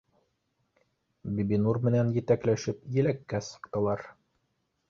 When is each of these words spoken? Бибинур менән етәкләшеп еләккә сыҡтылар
Бибинур 1.39 1.79
менән 1.87 2.09
етәкләшеп 2.17 2.81
еләккә 2.99 3.45
сыҡтылар 3.53 4.07